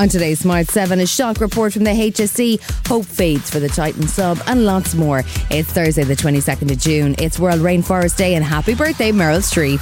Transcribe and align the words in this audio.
On 0.00 0.08
today's 0.08 0.38
Smart 0.38 0.66
7, 0.66 0.98
a 0.98 1.06
shock 1.06 1.42
report 1.42 1.74
from 1.74 1.84
the 1.84 1.90
HSE, 1.90 2.88
hope 2.88 3.04
fades 3.04 3.50
for 3.50 3.60
the 3.60 3.68
Titan 3.68 4.08
sub, 4.08 4.40
and 4.46 4.64
lots 4.64 4.94
more. 4.94 5.18
It's 5.50 5.70
Thursday, 5.70 6.04
the 6.04 6.16
22nd 6.16 6.70
of 6.70 6.78
June. 6.78 7.14
It's 7.18 7.38
World 7.38 7.60
Rainforest 7.60 8.16
Day, 8.16 8.34
and 8.34 8.42
happy 8.42 8.74
birthday, 8.74 9.12
Meryl 9.12 9.42
Streep. 9.42 9.78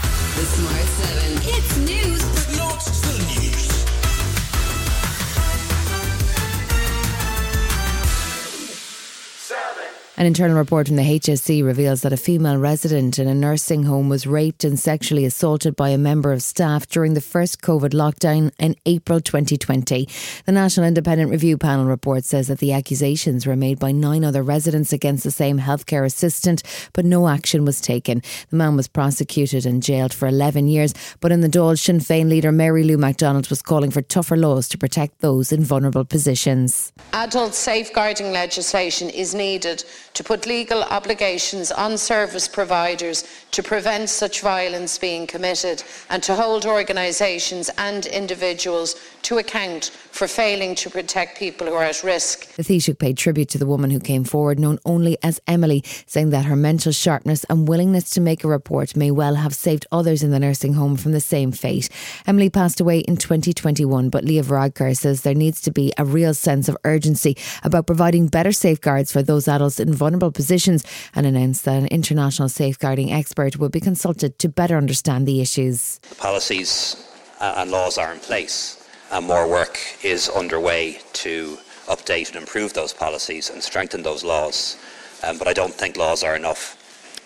An 10.19 10.27
internal 10.27 10.57
report 10.57 10.89
from 10.89 10.97
the 10.97 11.05
HSE 11.05 11.65
reveals 11.65 12.01
that 12.01 12.13
a 12.13 12.17
female 12.17 12.57
resident 12.57 13.21
in 13.21 13.29
a 13.29 13.35
nursing 13.37 13.85
home 13.85 14.09
was 14.09 14.27
raped 14.27 14.65
and 14.65 14.77
sexually 14.77 15.25
assaulted 15.25 15.77
by 15.77 15.91
a 15.91 15.97
member 15.97 16.33
of 16.33 16.43
staff 16.43 16.89
during 16.89 17.15
the 17.15 17.21
first 17.21 17.63
COVID 17.63 17.91
lockdown 17.91 18.51
in 18.59 18.75
April 18.85 19.21
2020. 19.21 20.09
The 20.45 20.51
National 20.51 20.87
Independent 20.87 21.31
Review 21.31 21.57
Panel 21.57 21.85
report 21.85 22.25
says 22.25 22.49
that 22.49 22.59
the 22.59 22.73
accusations 22.73 23.47
were 23.47 23.55
made 23.55 23.79
by 23.79 23.93
nine 23.93 24.25
other 24.25 24.43
residents 24.43 24.93
against 24.93 25.23
the 25.23 25.31
same 25.31 25.61
healthcare 25.61 26.05
assistant, 26.05 26.65
but 26.95 27.05
no 27.05 27.29
action 27.29 27.65
was 27.65 27.81
taken. 27.81 28.21
The 28.51 28.57
man 28.57 28.75
was 28.75 28.89
prosecuted 28.89 29.67
and 29.67 29.81
jailed 29.81 30.13
for 30.13 30.27
11 30.27 30.67
years, 30.67 30.95
but 31.21 31.31
in 31.31 31.43
the 31.43 31.49
Dáil, 31.49 31.79
Sinn 31.79 32.01
Féin 32.01 32.29
leader 32.29 32.51
Mary 32.51 32.83
Lou 32.83 32.99
McDonald 32.99 33.49
was 33.51 33.63
calling 33.63 33.93
for 33.93 34.03
tougher 34.03 34.37
laws 34.37 34.69
to 34.71 34.79
protect 34.79 35.21
those 35.21 35.53
in 35.53 35.63
vulnerable 35.63 36.05
positions. 36.05 36.93
Adult 37.13 37.55
safeguarding 37.55 38.33
legislation 38.33 39.11
is 39.11 39.33
needed 39.33 39.85
to 40.19 40.25
put 40.25 40.47
legal 40.47 40.83
obligations 40.83 41.71
on 41.71 41.97
service 41.97 42.49
providers 42.49 43.23
to 43.53 43.63
prevent 43.63 44.11
such 44.11 44.41
violence 44.41 44.99
being 44.99 45.29
committed 45.29 45.81
and 46.11 46.25
to 46.25 46.35
hold 46.35 46.67
organisations 46.67 47.71
and 47.79 48.05
individuals 48.07 48.97
to 49.23 49.39
account 49.39 49.93
for 50.11 50.27
failing 50.27 50.75
to 50.75 50.91
protect 50.91 51.39
people 51.39 51.69
who 51.69 51.75
are 51.75 51.85
at 51.85 52.03
risk. 52.03 52.53
The 52.57 52.65
Taoiseach 52.65 52.99
paid 52.99 53.17
tribute 53.17 53.49
to 53.51 53.59
the 53.59 53.67
woman 53.67 53.91
who 53.91 54.01
came 54.01 54.25
forward, 54.25 54.59
known 54.59 54.81
only 54.85 55.17
as 55.23 55.41
Emily, 55.47 55.85
saying 56.07 56.31
that 56.31 56.47
her 56.47 56.57
mental 56.57 56.91
sharpness 56.91 57.45
and 57.45 57.69
willingness 57.69 58.11
to 58.11 58.21
make 58.21 58.43
a 58.43 58.49
report 58.49 58.97
may 58.97 59.13
well 59.13 59.37
have 59.37 59.55
saved 59.55 59.87
others 59.93 60.25
in 60.25 60.33
the 60.33 60.41
nursing 60.41 60.75
home 60.75 60.97
from 60.97 61.13
the 61.13 61.21
same 61.21 61.53
fate. 61.53 61.89
Emily 62.27 62.51
passed 62.51 62.81
away 62.81 62.99
in 63.01 63.17
2021, 63.17 64.09
but 64.09 64.25
Leo 64.25 64.43
Varadkar 64.43 64.97
says 64.97 65.23
there 65.23 65.35
needs 65.35 65.61
to 65.61 65.71
be 65.71 65.93
a 65.97 66.05
real 66.05 66.35
sense 66.35 66.69
of 66.69 66.77
urgency 66.83 67.37
about 67.63 67.87
providing 67.87 68.27
better 68.27 68.51
safeguards 68.51 69.13
for 69.13 69.23
those 69.23 69.47
adults 69.47 69.79
in 69.79 69.93
vulnerable 70.09 70.33
positions 70.33 70.83
and 71.15 71.27
announced 71.27 71.67
that 71.67 71.77
an 71.77 71.87
international 71.89 72.49
safeguarding 72.49 73.13
expert 73.13 73.59
will 73.59 73.69
be 73.69 73.79
consulted 73.79 74.39
to 74.39 74.49
better 74.49 74.79
understand 74.79 75.29
the 75.29 75.43
issues. 75.43 76.01
policies 76.17 76.97
uh, 77.41 77.57
and 77.59 77.71
laws 77.71 77.99
are 77.99 78.11
in 78.11 78.19
place, 78.21 78.89
and 79.13 79.27
more 79.27 79.47
work 79.47 79.79
is 80.03 80.31
underway 80.31 80.99
to 81.13 81.59
update 81.89 82.29
and 82.29 82.37
improve 82.37 82.73
those 82.73 82.95
policies 82.95 83.51
and 83.51 83.63
strengthen 83.63 84.03
those 84.03 84.25
laws. 84.25 84.79
Um, 85.23 85.37
but 85.37 85.47
I 85.47 85.53
don't 85.53 85.75
think 85.75 85.99
laws 85.99 86.23
are 86.23 86.37
enough. 86.37 86.63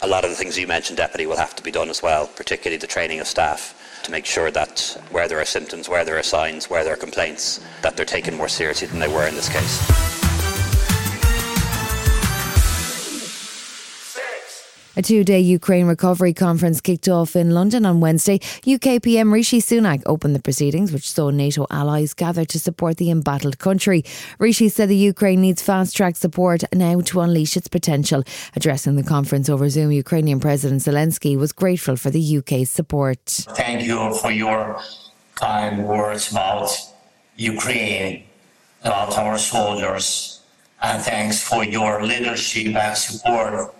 A 0.02 0.08
lot 0.08 0.24
of 0.24 0.30
the 0.30 0.36
things 0.36 0.58
you 0.58 0.66
mentioned, 0.66 0.96
Deputy, 0.96 1.26
will 1.26 1.36
have 1.36 1.54
to 1.54 1.62
be 1.62 1.70
done 1.70 1.88
as 1.88 2.02
well, 2.02 2.26
particularly 2.26 2.78
the 2.78 2.88
training 2.88 3.20
of 3.20 3.28
staff 3.28 3.78
to 4.02 4.10
make 4.10 4.26
sure 4.26 4.50
that 4.50 5.00
where 5.12 5.28
there 5.28 5.40
are 5.40 5.44
symptoms, 5.44 5.88
where 5.88 6.04
there 6.04 6.18
are 6.18 6.24
signs, 6.24 6.68
where 6.68 6.82
there 6.82 6.94
are 6.94 6.96
complaints, 7.08 7.60
that 7.82 7.96
they're 7.96 8.04
taken 8.18 8.34
more 8.36 8.48
seriously 8.48 8.88
than 8.88 8.98
they 8.98 9.06
were 9.06 9.28
in 9.28 9.36
this 9.36 9.48
case. 9.48 10.11
A 14.94 15.00
two 15.00 15.24
day 15.24 15.40
Ukraine 15.40 15.86
recovery 15.86 16.34
conference 16.34 16.82
kicked 16.82 17.08
off 17.08 17.34
in 17.34 17.52
London 17.52 17.86
on 17.86 18.00
Wednesday. 18.00 18.40
UK 18.66 19.02
PM 19.02 19.32
Rishi 19.32 19.58
Sunak 19.58 20.02
opened 20.04 20.34
the 20.34 20.42
proceedings, 20.42 20.92
which 20.92 21.10
saw 21.10 21.30
NATO 21.30 21.66
allies 21.70 22.12
gather 22.12 22.44
to 22.44 22.60
support 22.60 22.98
the 22.98 23.10
embattled 23.10 23.58
country. 23.58 24.04
Rishi 24.38 24.68
said 24.68 24.90
the 24.90 24.96
Ukraine 24.96 25.40
needs 25.40 25.62
fast 25.62 25.96
track 25.96 26.16
support 26.16 26.62
now 26.74 27.00
to 27.00 27.20
unleash 27.22 27.56
its 27.56 27.68
potential. 27.68 28.22
Addressing 28.54 28.96
the 28.96 29.02
conference 29.02 29.48
over 29.48 29.70
Zoom, 29.70 29.92
Ukrainian 29.92 30.40
President 30.40 30.82
Zelensky 30.82 31.38
was 31.38 31.52
grateful 31.52 31.96
for 31.96 32.10
the 32.10 32.36
UK's 32.38 32.68
support. 32.68 33.18
thank 33.24 33.84
you 33.84 34.12
for 34.20 34.30
your 34.30 34.78
kind 35.36 35.86
words 35.86 36.30
about 36.30 36.68
Ukraine, 37.36 38.24
about 38.82 39.16
our 39.16 39.38
soldiers, 39.38 40.42
and 40.82 41.02
thanks 41.02 41.42
for 41.42 41.64
your 41.64 42.04
leadership 42.04 42.76
and 42.76 42.94
support 42.94 43.74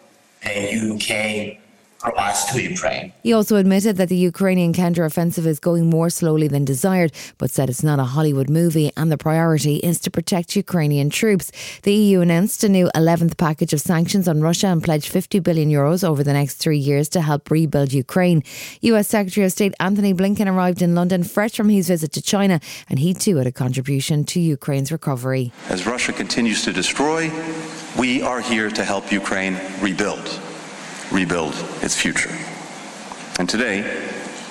the 0.44 1.56
UK 1.56 1.61
provides 2.02 2.44
to 2.46 2.60
Ukraine. 2.60 3.12
He 3.22 3.32
also 3.32 3.56
admitted 3.56 3.96
that 3.96 4.08
the 4.08 4.16
Ukrainian 4.16 4.72
counter-offensive 4.72 5.46
is 5.46 5.58
going 5.58 5.88
more 5.88 6.10
slowly 6.10 6.48
than 6.48 6.64
desired, 6.64 7.12
but 7.38 7.50
said 7.50 7.70
it's 7.70 7.82
not 7.82 7.98
a 7.98 8.04
Hollywood 8.04 8.50
movie 8.50 8.92
and 8.96 9.10
the 9.10 9.16
priority 9.16 9.76
is 9.76 10.00
to 10.00 10.10
protect 10.10 10.56
Ukrainian 10.56 11.08
troops. 11.10 11.52
The 11.82 11.94
EU 11.94 12.20
announced 12.20 12.64
a 12.64 12.68
new 12.68 12.90
11th 12.94 13.36
package 13.36 13.72
of 13.72 13.80
sanctions 13.80 14.26
on 14.28 14.40
Russia 14.40 14.66
and 14.66 14.82
pledged 14.82 15.08
50 15.08 15.38
billion 15.40 15.70
euros 15.70 16.02
over 16.02 16.22
the 16.24 16.32
next 16.32 16.54
three 16.56 16.78
years 16.78 17.08
to 17.10 17.20
help 17.20 17.50
rebuild 17.50 17.92
Ukraine. 17.92 18.42
US 18.80 19.08
Secretary 19.08 19.46
of 19.46 19.52
State 19.52 19.74
Antony 19.78 20.12
Blinken 20.12 20.48
arrived 20.52 20.82
in 20.82 20.94
London 20.94 21.22
fresh 21.22 21.54
from 21.54 21.68
his 21.68 21.88
visit 21.88 22.12
to 22.12 22.22
China, 22.22 22.60
and 22.88 22.98
he 22.98 23.14
too 23.14 23.36
had 23.36 23.46
a 23.46 23.52
contribution 23.52 24.24
to 24.24 24.40
Ukraine's 24.40 24.90
recovery. 24.90 25.52
As 25.68 25.86
Russia 25.86 26.12
continues 26.12 26.64
to 26.64 26.72
destroy, 26.72 27.30
we 27.98 28.22
are 28.22 28.40
here 28.40 28.70
to 28.70 28.84
help 28.84 29.12
Ukraine 29.12 29.58
rebuild, 29.80 30.26
rebuild 31.12 31.54
its 31.82 31.94
future. 31.94 32.34
And 33.38 33.48
today, 33.48 34.10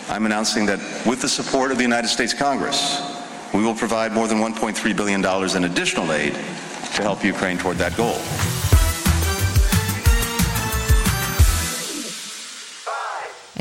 I'm 0.09 0.25
announcing 0.25 0.66
that 0.67 0.79
with 1.05 1.22
the 1.22 1.29
support 1.29 1.72
of 1.72 1.77
the 1.77 1.83
United 1.83 2.07
States 2.07 2.33
Congress, 2.33 3.01
we 3.53 3.63
will 3.63 3.75
provide 3.75 4.13
more 4.13 4.27
than 4.27 4.38
$1.3 4.38 4.95
billion 4.95 5.23
in 5.57 5.71
additional 5.71 6.11
aid 6.13 6.33
to 6.33 7.01
help 7.01 7.23
Ukraine 7.23 7.57
toward 7.57 7.77
that 7.77 7.95
goal. 7.97 8.19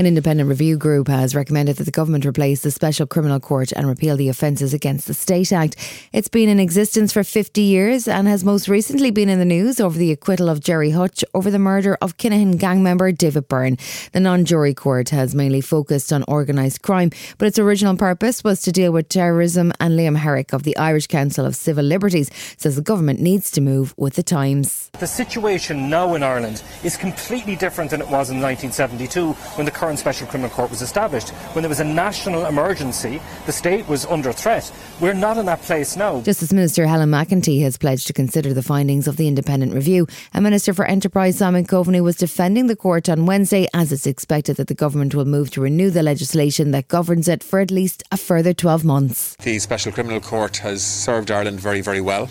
An 0.01 0.07
independent 0.07 0.49
review 0.49 0.79
group 0.79 1.09
has 1.09 1.35
recommended 1.35 1.77
that 1.77 1.85
the 1.85 1.91
government 1.91 2.25
replace 2.25 2.63
the 2.63 2.71
Special 2.71 3.07
Criminal 3.07 3.39
Court 3.39 3.71
and 3.73 3.87
repeal 3.87 4.17
the 4.17 4.31
Offences 4.31 4.73
Against 4.73 5.07
the 5.07 5.13
State 5.13 5.53
Act. 5.53 5.77
It's 6.15 6.27
been 6.27 6.49
in 6.49 6.59
existence 6.59 7.13
for 7.13 7.23
50 7.23 7.61
years 7.61 8.09
and 8.09 8.27
has 8.27 8.43
most 8.43 8.67
recently 8.67 9.11
been 9.11 9.29
in 9.29 9.39
the 9.39 9.45
news 9.45 9.79
over 9.79 9.99
the 9.99 10.11
acquittal 10.11 10.49
of 10.49 10.61
Gerry 10.61 10.93
Hutch 10.93 11.23
over 11.35 11.51
the 11.51 11.59
murder 11.59 11.99
of 12.01 12.17
Kinahan 12.17 12.59
gang 12.59 12.83
member 12.83 13.13
David 13.13 13.47
Byrne. 13.47 13.77
The 14.13 14.21
non 14.21 14.47
jury 14.47 14.73
court 14.73 15.11
has 15.11 15.35
mainly 15.35 15.61
focused 15.61 16.15
on 16.15 16.25
organised 16.29 16.81
crime, 16.81 17.11
but 17.37 17.49
its 17.49 17.59
original 17.59 17.95
purpose 17.95 18.43
was 18.43 18.63
to 18.63 18.73
deal 18.73 18.93
with 18.93 19.11
terrorism. 19.11 19.71
And 19.81 19.99
Liam 19.99 20.17
Herrick 20.17 20.55
of 20.55 20.63
the 20.63 20.75
Irish 20.79 21.09
Council 21.09 21.45
of 21.45 21.55
Civil 21.55 21.85
Liberties 21.85 22.31
says 22.57 22.75
the 22.75 22.81
government 22.81 23.21
needs 23.21 23.51
to 23.51 23.61
move 23.61 23.93
with 23.99 24.15
the 24.15 24.23
times. 24.23 24.89
The 24.99 25.07
situation 25.07 25.91
now 25.91 26.15
in 26.15 26.23
Ireland 26.23 26.63
is 26.83 26.97
completely 26.97 27.55
different 27.55 27.91
than 27.91 28.01
it 28.01 28.09
was 28.09 28.31
in 28.31 28.41
1972 28.41 29.33
when 29.57 29.67
the 29.67 29.71
current 29.71 29.90
Special 29.97 30.27
Criminal 30.27 30.51
Court 30.51 30.71
was 30.71 30.83
established. 30.83 31.31
When 31.55 31.63
there 31.63 31.69
was 31.69 31.81
a 31.81 31.85
national 31.85 32.47
emergency, 32.47 33.21
the 33.47 33.53
state 33.53 33.89
was 33.89 34.07
under 34.07 34.33
threat. 34.33 34.71
We're 35.01 35.15
not 35.15 35.39
in 35.39 35.47
that 35.47 35.63
place 35.63 35.97
now. 35.97 36.21
Justice 36.21 36.53
Minister 36.53 36.87
Helen 36.87 37.11
McEntee 37.11 37.63
has 37.63 37.77
pledged 37.77 38.07
to 38.07 38.13
consider 38.13 38.53
the 38.53 38.63
findings 38.63 39.07
of 39.07 39.17
the 39.17 39.29
independent 39.29 39.75
review. 39.75 40.07
A 40.35 40.41
Minister 40.41 40.75
for 40.75 40.85
Enterprise, 40.85 41.39
Simon 41.39 41.67
Coveney, 41.67 42.03
was 42.03 42.17
defending 42.17 42.67
the 42.67 42.77
court 42.77 43.09
on 43.09 43.27
Wednesday 43.27 43.67
as 43.75 43.93
it's 43.93 44.07
expected 44.07 44.57
that 44.57 44.69
the 44.69 44.75
government 44.75 45.15
will 45.15 45.25
move 45.25 45.51
to 45.51 45.61
renew 45.61 45.91
the 45.91 46.03
legislation 46.03 46.71
that 46.71 46.89
governs 46.89 47.29
it 47.29 47.43
for 47.43 47.61
at 47.61 47.71
least 47.71 48.03
a 48.13 48.17
further 48.17 48.53
12 48.53 48.85
months. 48.85 49.37
The 49.37 49.59
Special 49.59 49.93
Criminal 49.93 50.21
Court 50.21 50.59
has 50.59 50.83
served 50.83 51.31
Ireland 51.31 51.61
very, 51.61 51.81
very 51.81 52.01
well. 52.01 52.29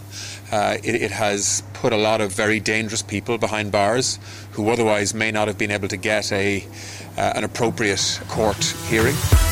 Uh, 0.51 0.77
it, 0.83 0.95
it 0.95 1.11
has 1.11 1.63
put 1.73 1.93
a 1.93 1.97
lot 1.97 2.21
of 2.21 2.31
very 2.33 2.59
dangerous 2.59 3.01
people 3.01 3.37
behind 3.37 3.71
bars 3.71 4.19
who 4.51 4.69
otherwise 4.69 5.13
may 5.13 5.31
not 5.31 5.47
have 5.47 5.57
been 5.57 5.71
able 5.71 5.87
to 5.87 5.97
get 5.97 6.31
a, 6.31 6.65
Uh, 7.19 7.33
an 7.35 7.43
appropriate 7.43 8.21
court 8.29 8.63
hearing. 8.87 9.48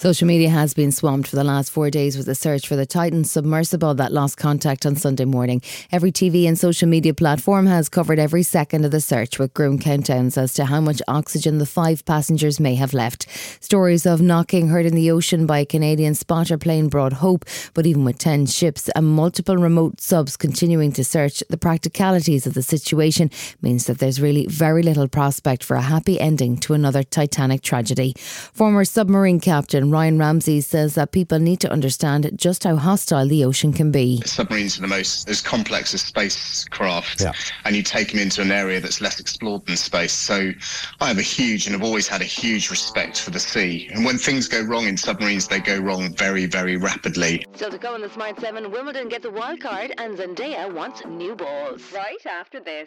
Social 0.00 0.26
media 0.26 0.48
has 0.48 0.72
been 0.72 0.92
swamped 0.92 1.28
for 1.28 1.36
the 1.36 1.44
last 1.44 1.70
four 1.70 1.90
days 1.90 2.16
with 2.16 2.24
the 2.24 2.34
search 2.34 2.66
for 2.66 2.74
the 2.74 2.86
Titan 2.86 3.22
submersible 3.22 3.92
that 3.96 4.12
lost 4.12 4.38
contact 4.38 4.86
on 4.86 4.96
Sunday 4.96 5.26
morning. 5.26 5.60
Every 5.92 6.10
TV 6.10 6.48
and 6.48 6.58
social 6.58 6.88
media 6.88 7.12
platform 7.12 7.66
has 7.66 7.90
covered 7.90 8.18
every 8.18 8.42
second 8.42 8.86
of 8.86 8.92
the 8.92 9.02
search 9.02 9.38
with 9.38 9.52
grim 9.52 9.78
countdowns 9.78 10.38
as 10.38 10.54
to 10.54 10.64
how 10.64 10.80
much 10.80 11.02
oxygen 11.06 11.58
the 11.58 11.66
five 11.66 12.02
passengers 12.06 12.58
may 12.58 12.76
have 12.76 12.94
left. 12.94 13.26
Stories 13.62 14.06
of 14.06 14.22
knocking 14.22 14.68
heard 14.68 14.86
in 14.86 14.94
the 14.94 15.10
ocean 15.10 15.44
by 15.44 15.58
a 15.58 15.66
Canadian 15.66 16.14
spotter 16.14 16.56
plane 16.56 16.88
brought 16.88 17.12
hope, 17.12 17.44
but 17.74 17.84
even 17.84 18.02
with 18.02 18.16
10 18.16 18.46
ships 18.46 18.88
and 18.96 19.06
multiple 19.06 19.58
remote 19.58 20.00
subs 20.00 20.34
continuing 20.34 20.92
to 20.92 21.04
search, 21.04 21.44
the 21.50 21.58
practicalities 21.58 22.46
of 22.46 22.54
the 22.54 22.62
situation 22.62 23.30
means 23.60 23.84
that 23.84 23.98
there's 23.98 24.18
really 24.18 24.46
very 24.46 24.82
little 24.82 25.08
prospect 25.08 25.62
for 25.62 25.76
a 25.76 25.82
happy 25.82 26.18
ending 26.18 26.56
to 26.56 26.72
another 26.72 27.02
Titanic 27.02 27.60
tragedy. 27.60 28.14
Former 28.16 28.86
submarine 28.86 29.40
captain 29.40 29.89
and 29.90 29.94
Ryan 29.96 30.18
Ramsey 30.20 30.60
says 30.60 30.94
that 30.94 31.10
people 31.10 31.40
need 31.40 31.58
to 31.62 31.72
understand 31.72 32.30
just 32.36 32.62
how 32.62 32.76
hostile 32.76 33.26
the 33.26 33.44
ocean 33.44 33.72
can 33.72 33.90
be. 33.90 34.22
Submarines 34.24 34.78
are 34.78 34.82
the 34.82 34.86
most 34.86 35.28
as 35.28 35.40
complex 35.40 35.92
as 35.94 36.02
spacecraft, 36.02 37.20
Yeah. 37.22 37.32
and 37.64 37.74
you 37.74 37.82
take 37.82 38.12
them 38.12 38.20
into 38.20 38.40
an 38.40 38.52
area 38.52 38.78
that's 38.78 39.00
less 39.00 39.18
explored 39.18 39.66
than 39.66 39.76
space. 39.76 40.12
So 40.12 40.52
I 41.00 41.08
have 41.08 41.18
a 41.18 41.22
huge 41.22 41.66
and 41.66 41.74
have 41.74 41.82
always 41.82 42.06
had 42.06 42.20
a 42.20 42.24
huge 42.24 42.70
respect 42.70 43.20
for 43.20 43.30
the 43.32 43.40
sea. 43.40 43.88
And 43.92 44.04
when 44.04 44.16
things 44.16 44.46
go 44.46 44.60
wrong 44.62 44.86
in 44.86 44.96
submarines, 44.96 45.48
they 45.48 45.58
go 45.58 45.78
wrong 45.80 46.14
very, 46.14 46.46
very 46.46 46.76
rapidly. 46.76 47.44
Still 47.56 47.70
to 47.70 47.78
go 47.78 47.96
in 47.96 48.00
the 48.02 48.10
Smart 48.10 48.38
7, 48.38 48.70
Wimbledon 48.70 49.08
gets 49.08 49.24
a 49.24 49.30
wild 49.30 49.58
card 49.60 49.92
and 49.98 50.16
Zendaya 50.16 50.72
wants 50.72 51.02
new 51.04 51.34
balls. 51.34 51.82
Right 51.92 52.24
after 52.30 52.60
this. 52.60 52.86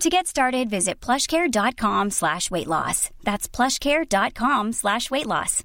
To 0.00 0.08
get 0.08 0.28
started, 0.28 0.70
visit 0.70 1.00
plushcare.com 1.00 2.10
slash 2.10 2.52
weight 2.52 2.68
loss. 2.68 3.10
That's 3.24 3.48
plushcare.com 3.48 4.72
slash 4.72 5.10
weight 5.10 5.26
loss. 5.26 5.64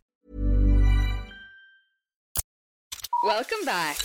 Welcome 3.23 3.63
back. 3.63 3.97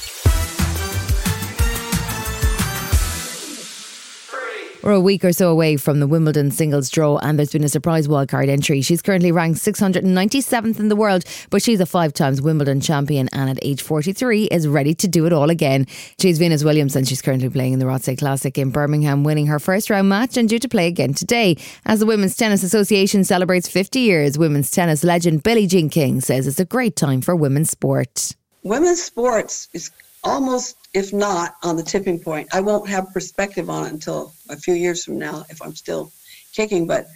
We're 4.80 4.92
a 4.92 5.00
week 5.00 5.24
or 5.24 5.32
so 5.32 5.50
away 5.50 5.76
from 5.76 5.98
the 5.98 6.06
Wimbledon 6.06 6.52
singles 6.52 6.88
draw, 6.88 7.18
and 7.18 7.36
there's 7.36 7.50
been 7.50 7.64
a 7.64 7.68
surprise 7.68 8.06
wildcard 8.06 8.48
entry. 8.48 8.80
She's 8.80 9.02
currently 9.02 9.32
ranked 9.32 9.58
697th 9.58 10.78
in 10.78 10.88
the 10.88 10.94
world, 10.94 11.24
but 11.50 11.62
she's 11.62 11.80
a 11.80 11.86
five 11.86 12.12
times 12.12 12.40
Wimbledon 12.40 12.80
champion 12.80 13.28
and 13.32 13.50
at 13.50 13.58
age 13.62 13.82
43 13.82 14.44
is 14.44 14.68
ready 14.68 14.94
to 14.94 15.08
do 15.08 15.26
it 15.26 15.32
all 15.32 15.50
again. 15.50 15.86
She's 16.20 16.38
Venus 16.38 16.62
Williams 16.62 16.94
and 16.94 17.08
she's 17.08 17.20
currently 17.20 17.50
playing 17.50 17.72
in 17.72 17.80
the 17.80 17.86
Rothesay 17.86 18.18
Classic 18.18 18.56
in 18.56 18.70
Birmingham, 18.70 19.24
winning 19.24 19.48
her 19.48 19.58
first 19.58 19.90
round 19.90 20.08
match 20.08 20.36
and 20.36 20.48
due 20.48 20.60
to 20.60 20.68
play 20.68 20.86
again 20.86 21.12
today. 21.12 21.56
As 21.84 21.98
the 21.98 22.06
Women's 22.06 22.36
Tennis 22.36 22.62
Association 22.62 23.24
celebrates 23.24 23.68
50 23.68 23.98
years, 23.98 24.38
women's 24.38 24.70
tennis 24.70 25.02
legend 25.02 25.42
Billie 25.42 25.66
Jean 25.66 25.90
King 25.90 26.20
says 26.20 26.46
it's 26.46 26.60
a 26.60 26.64
great 26.64 26.94
time 26.94 27.20
for 27.20 27.34
women's 27.34 27.70
sport. 27.70 28.36
women's 28.62 29.02
sports 29.02 29.68
is 29.74 29.90
almost, 30.28 30.76
if 30.92 31.12
not, 31.12 31.56
on 31.62 31.76
the 31.76 31.82
tipping 31.82 32.20
point. 32.20 32.48
I 32.52 32.60
won't 32.60 32.88
have 32.88 33.12
perspective 33.12 33.70
on 33.70 33.86
it 33.86 33.92
until 33.92 34.34
a 34.50 34.56
few 34.56 34.74
years 34.74 35.04
from 35.04 35.18
now 35.18 35.44
if 35.48 35.62
I'm 35.62 35.74
still 35.74 36.12
kicking, 36.52 36.86
but 36.86 37.06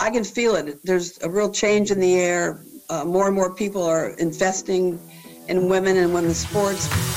I 0.00 0.10
can 0.10 0.24
feel 0.24 0.56
it. 0.56 0.84
There's 0.84 1.22
a 1.22 1.30
real 1.30 1.50
change 1.50 1.90
in 1.90 2.00
the 2.00 2.14
air. 2.14 2.64
Uh, 2.88 3.04
more 3.04 3.26
and 3.26 3.34
more 3.34 3.54
people 3.54 3.82
are 3.82 4.10
investing 4.18 4.98
in 5.48 5.68
women 5.68 5.96
and 5.96 6.14
women's 6.14 6.38
sports. 6.38 7.11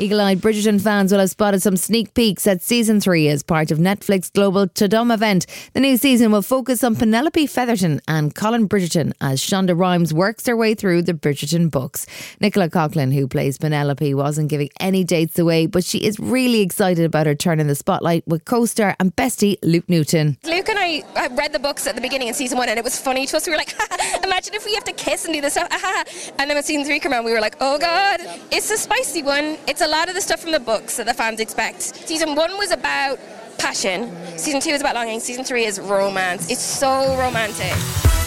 Eagle 0.00 0.20
eyed 0.20 0.38
Bridgerton 0.38 0.80
fans 0.80 1.10
will 1.10 1.18
have 1.18 1.30
spotted 1.30 1.60
some 1.60 1.76
sneak 1.76 2.14
peeks 2.14 2.46
at 2.46 2.62
season 2.62 3.00
three 3.00 3.28
as 3.28 3.42
part 3.42 3.72
of 3.72 3.78
Netflix 3.78 4.32
Global 4.32 4.68
Tudum 4.68 5.12
event. 5.12 5.44
The 5.72 5.80
new 5.80 5.96
season 5.96 6.30
will 6.30 6.42
focus 6.42 6.84
on 6.84 6.94
Penelope 6.94 7.48
Featherington 7.48 8.00
and 8.06 8.32
Colin 8.32 8.68
Bridgerton 8.68 9.12
as 9.20 9.40
Shonda 9.40 9.76
Rhimes 9.76 10.14
works 10.14 10.46
her 10.46 10.56
way 10.56 10.74
through 10.74 11.02
the 11.02 11.14
Bridgerton 11.14 11.68
books. 11.68 12.06
Nicola 12.40 12.68
Coughlan, 12.68 13.12
who 13.12 13.26
plays 13.26 13.58
Penelope, 13.58 14.14
wasn't 14.14 14.50
giving 14.50 14.70
any 14.78 15.02
dates 15.02 15.36
away, 15.36 15.66
but 15.66 15.82
she 15.82 15.98
is 15.98 16.20
really 16.20 16.60
excited 16.60 17.04
about 17.04 17.26
her 17.26 17.34
turn 17.34 17.58
in 17.58 17.66
the 17.66 17.74
spotlight 17.74 18.22
with 18.28 18.44
co 18.44 18.66
star 18.66 18.94
and 19.00 19.16
bestie 19.16 19.56
Luke 19.64 19.88
Newton. 19.88 20.38
Luke 20.44 20.68
and 20.68 20.77
I, 21.16 21.28
read 21.28 21.52
the 21.52 21.58
books 21.58 21.86
at 21.86 21.94
the 21.94 22.00
beginning 22.00 22.28
in 22.28 22.34
season 22.34 22.58
one, 22.58 22.68
and 22.68 22.78
it 22.78 22.84
was 22.84 22.98
funny 22.98 23.26
to 23.26 23.36
us. 23.36 23.46
We 23.46 23.52
were 23.52 23.58
like, 23.58 23.74
imagine 24.24 24.54
if 24.54 24.64
we 24.64 24.74
have 24.74 24.84
to 24.84 24.92
kiss 24.92 25.24
and 25.24 25.34
do 25.34 25.40
this 25.40 25.54
stuff. 25.54 25.68
and 26.38 26.48
then 26.50 26.56
when 26.56 26.62
season 26.62 26.84
three 26.84 27.00
came 27.00 27.12
around, 27.12 27.24
we 27.24 27.32
were 27.32 27.40
like, 27.40 27.56
oh 27.60 27.78
god, 27.78 28.20
it's 28.50 28.70
a 28.70 28.76
spicy 28.76 29.22
one. 29.22 29.58
It's 29.66 29.80
a 29.80 29.88
lot 29.88 30.08
of 30.08 30.14
the 30.14 30.20
stuff 30.20 30.40
from 30.40 30.52
the 30.52 30.60
books 30.60 30.96
that 30.96 31.06
the 31.06 31.14
fans 31.14 31.40
expect. 31.40 31.82
Season 31.82 32.34
one 32.34 32.56
was 32.58 32.70
about 32.70 33.18
passion. 33.58 34.10
Season 34.38 34.60
two 34.60 34.70
is 34.70 34.80
about 34.80 34.94
longing. 34.94 35.20
Season 35.20 35.44
three 35.44 35.64
is 35.64 35.80
romance. 35.80 36.50
It's 36.50 36.62
so 36.62 37.16
romantic. 37.16 38.17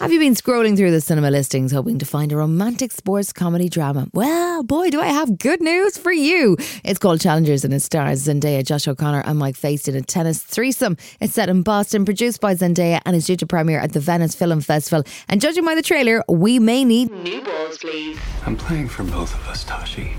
Have 0.00 0.10
you 0.10 0.18
been 0.18 0.34
scrolling 0.34 0.78
through 0.78 0.92
the 0.92 1.00
cinema 1.02 1.30
listings 1.30 1.72
hoping 1.72 1.98
to 1.98 2.06
find 2.06 2.32
a 2.32 2.36
romantic 2.38 2.90
sports 2.90 3.34
comedy 3.34 3.68
drama? 3.68 4.08
Well, 4.14 4.62
boy, 4.62 4.88
do 4.88 4.98
I 4.98 5.08
have 5.08 5.36
good 5.36 5.60
news 5.60 5.98
for 5.98 6.10
you. 6.10 6.56
It's 6.84 6.98
called 6.98 7.20
Challengers 7.20 7.66
and 7.66 7.74
it 7.74 7.80
stars 7.80 8.26
Zendaya, 8.26 8.64
Josh 8.64 8.88
O'Connor, 8.88 9.20
and 9.26 9.38
Mike 9.38 9.56
Faist 9.56 9.88
in 9.88 9.96
a 9.96 10.00
tennis 10.00 10.42
threesome. 10.42 10.96
It's 11.20 11.34
set 11.34 11.50
in 11.50 11.60
Boston, 11.62 12.06
produced 12.06 12.40
by 12.40 12.54
Zendaya, 12.54 13.02
and 13.04 13.14
is 13.14 13.26
due 13.26 13.36
to 13.36 13.46
premiere 13.46 13.78
at 13.78 13.92
the 13.92 14.00
Venice 14.00 14.34
Film 14.34 14.62
Festival. 14.62 15.04
And 15.28 15.38
judging 15.38 15.66
by 15.66 15.74
the 15.74 15.82
trailer, 15.82 16.24
we 16.30 16.58
may 16.58 16.82
need 16.82 17.10
New 17.10 17.42
balls, 17.42 17.76
please. 17.76 18.18
I'm 18.46 18.56
playing 18.56 18.88
for 18.88 19.04
both 19.04 19.34
of 19.34 19.46
us, 19.48 19.64
Tashi. 19.64 20.12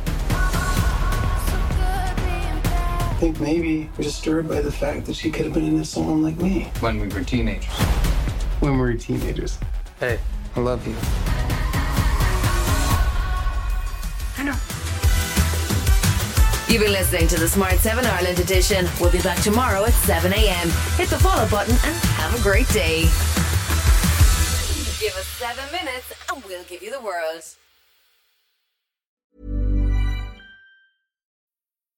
I 3.10 3.16
think 3.20 3.40
maybe 3.40 3.90
we're 3.98 4.04
disturbed 4.04 4.48
by 4.48 4.62
the 4.62 4.72
fact 4.72 5.08
that 5.08 5.16
she 5.16 5.32
could 5.32 5.46
have 5.46 5.56
been 5.56 5.66
into 5.66 5.86
someone 5.86 6.22
like 6.22 6.38
me. 6.38 6.70
When 6.82 7.00
we 7.00 7.08
were 7.08 7.24
teenagers. 7.24 7.74
When 8.62 8.74
we 8.74 8.78
were 8.78 8.94
teenagers. 8.94 9.58
Hey, 10.00 10.20
I 10.56 10.60
love 10.60 10.86
you. 10.88 10.96
I 14.38 14.44
know. 14.44 14.56
You've 16.72 16.84
been 16.84 16.92
listening 16.92 17.28
to 17.30 17.40
the 17.40 17.48
Smart 17.48 17.74
7 17.80 18.06
Ireland 18.06 18.38
edition. 18.38 18.88
We'll 19.00 19.12
be 19.12 19.20
back 19.22 19.42
tomorrow 19.42 19.84
at 19.84 19.94
7 19.94 20.32
a.m. 20.32 20.70
Hit 20.96 21.10
the 21.10 21.18
follow 21.18 21.50
button 21.50 21.74
and 21.74 21.96
have 22.22 22.40
a 22.40 22.44
great 22.44 22.68
day. 22.70 23.02
Give 25.02 25.16
us 25.18 25.26
seven 25.40 25.66
minutes 25.72 26.14
and 26.32 26.44
we'll 26.46 26.64
give 26.66 26.84
you 26.84 26.92
the 26.92 27.02
world. 27.02 27.44